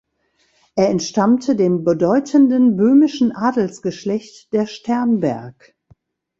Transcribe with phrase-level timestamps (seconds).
[0.73, 5.75] Er entstammte dem bedeutenden böhmischen Adelsgeschlecht der Sternberg.